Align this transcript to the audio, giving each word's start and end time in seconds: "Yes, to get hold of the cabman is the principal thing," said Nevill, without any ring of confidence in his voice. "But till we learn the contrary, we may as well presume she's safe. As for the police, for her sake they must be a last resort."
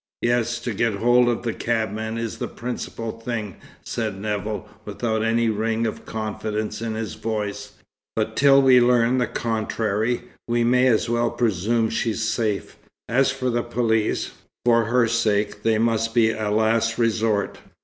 "Yes, 0.23 0.59
to 0.61 0.73
get 0.73 0.95
hold 0.95 1.29
of 1.29 1.43
the 1.43 1.53
cabman 1.53 2.17
is 2.17 2.39
the 2.39 2.47
principal 2.47 3.11
thing," 3.19 3.57
said 3.83 4.19
Nevill, 4.19 4.67
without 4.83 5.21
any 5.21 5.47
ring 5.47 5.85
of 5.85 6.07
confidence 6.07 6.81
in 6.81 6.95
his 6.95 7.13
voice. 7.13 7.73
"But 8.15 8.35
till 8.35 8.63
we 8.63 8.81
learn 8.81 9.19
the 9.19 9.27
contrary, 9.27 10.23
we 10.47 10.63
may 10.63 10.87
as 10.87 11.07
well 11.07 11.29
presume 11.29 11.91
she's 11.91 12.27
safe. 12.27 12.77
As 13.07 13.29
for 13.29 13.51
the 13.51 13.61
police, 13.61 14.31
for 14.65 14.85
her 14.85 15.07
sake 15.07 15.61
they 15.61 15.77
must 15.77 16.15
be 16.15 16.31
a 16.31 16.49
last 16.49 16.97
resort." 16.97 17.59